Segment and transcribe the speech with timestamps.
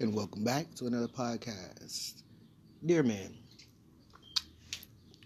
[0.00, 2.22] and welcome back to another podcast.
[2.84, 3.32] Dear man,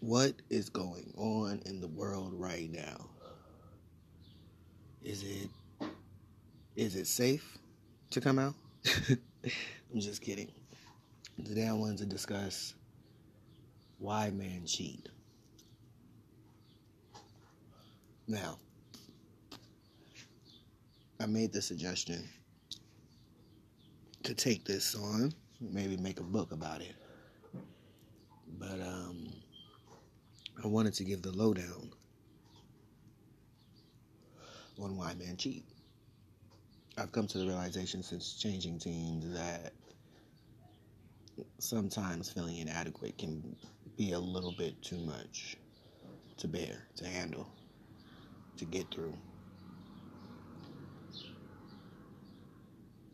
[0.00, 3.08] what is going on in the world right now?
[5.02, 5.48] Is it
[6.76, 7.56] is it safe
[8.10, 8.54] to come out?
[9.08, 10.52] I'm just kidding.
[11.42, 12.74] Today I wanted to discuss
[13.98, 15.08] why men cheat.
[18.26, 18.58] Now,
[21.18, 22.28] I made the suggestion
[24.22, 26.94] to take this on, maybe make a book about it.
[28.58, 29.32] But um,
[30.62, 31.92] I wanted to give the lowdown
[34.80, 35.64] on why men cheat.
[36.96, 39.72] I've come to the realization since changing teams that
[41.58, 43.56] sometimes feeling inadequate can
[43.96, 45.56] be a little bit too much
[46.38, 47.48] to bear, to handle,
[48.56, 49.14] to get through.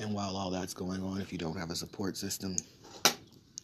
[0.00, 2.56] And while all that's going on, if you don't have a support system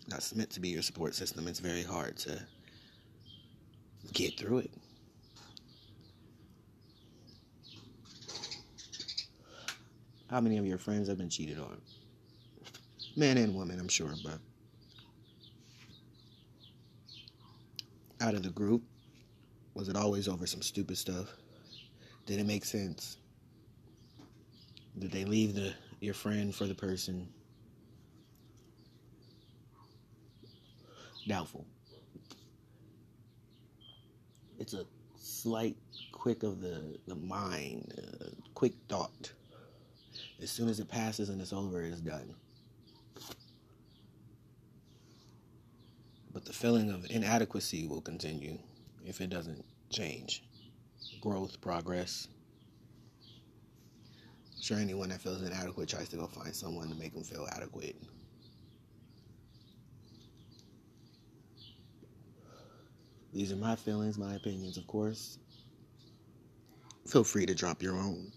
[0.06, 2.39] that's meant to be your support system, it's very hard to
[4.12, 4.70] get through it.
[10.28, 11.81] How many of your friends have been cheated on?
[13.17, 14.39] Men and women, I'm sure, but
[18.21, 18.83] out of the group,
[19.73, 21.34] was it always over some stupid stuff?
[22.27, 23.17] Did it make sense?
[24.98, 27.29] Did they leave the your friend for the person?
[31.27, 31.67] Doubtful.
[34.59, 34.85] It's a
[35.17, 35.77] slight
[36.13, 39.33] quick of the, the mind, uh, quick thought.
[40.43, 42.35] As soon as it passes and it's over, it's done.
[46.33, 48.59] But the feeling of inadequacy will continue
[49.05, 50.45] if it doesn't change.
[51.21, 52.29] Growth, progress,
[54.67, 57.95] sure anyone that feels inadequate tries to go find someone to make them feel adequate.
[63.32, 65.38] These are my feelings, my opinions, of course.
[67.06, 68.32] Feel free to drop your own.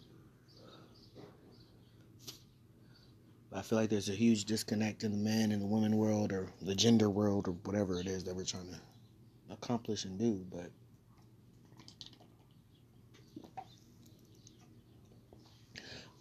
[3.51, 6.47] I feel like there's a huge disconnect in the man and the woman world or
[6.62, 8.79] the gender world or whatever it is that we're trying to
[9.51, 10.69] accomplish and do, but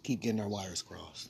[0.09, 1.29] keep getting our wires crossed.